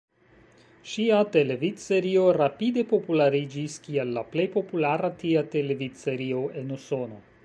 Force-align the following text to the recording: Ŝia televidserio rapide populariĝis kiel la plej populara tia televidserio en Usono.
Ŝia 0.91 1.17
televidserio 1.35 2.23
rapide 2.37 2.85
populariĝis 2.93 3.75
kiel 3.83 4.13
la 4.17 4.23
plej 4.33 4.47
populara 4.59 5.15
tia 5.21 5.45
televidserio 5.57 6.45
en 6.63 6.75
Usono. 6.79 7.21